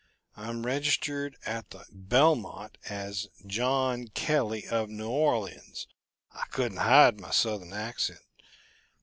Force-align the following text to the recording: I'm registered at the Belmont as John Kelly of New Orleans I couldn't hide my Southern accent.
I'm 0.35 0.65
registered 0.65 1.37
at 1.45 1.69
the 1.69 1.85
Belmont 1.91 2.79
as 2.89 3.27
John 3.45 4.07
Kelly 4.07 4.67
of 4.67 4.89
New 4.89 5.07
Orleans 5.07 5.85
I 6.31 6.45
couldn't 6.49 6.77
hide 6.79 7.19
my 7.21 7.29
Southern 7.29 7.71
accent. 7.71 8.17